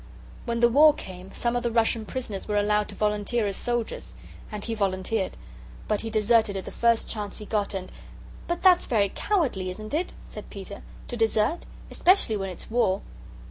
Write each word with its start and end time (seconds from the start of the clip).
"When 0.45 0.61
the 0.61 0.67
war 0.67 0.95
came, 0.95 1.31
some 1.31 1.55
of 1.55 1.61
the 1.61 1.69
Russian 1.69 2.07
prisoners 2.07 2.47
were 2.47 2.57
allowed 2.57 2.89
to 2.89 2.95
volunteer 2.95 3.45
as 3.45 3.55
soldiers. 3.55 4.15
And 4.51 4.65
he 4.65 4.73
volunteered. 4.73 5.37
But 5.87 6.01
he 6.01 6.09
deserted 6.09 6.57
at 6.57 6.65
the 6.65 6.71
first 6.71 7.07
chance 7.07 7.37
he 7.37 7.45
got 7.45 7.75
and" 7.75 7.91
"But 8.47 8.63
that's 8.63 8.87
very 8.87 9.09
cowardly, 9.09 9.69
isn't 9.69 9.93
it" 9.93 10.13
said 10.27 10.49
Peter 10.49 10.81
"to 11.07 11.15
desert? 11.17 11.67
Especially 11.91 12.35
when 12.35 12.49
it's 12.49 12.71
war." 12.71 13.03